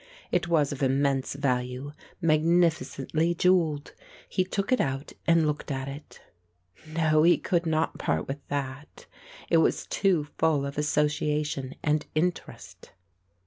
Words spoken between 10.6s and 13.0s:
of association and interest.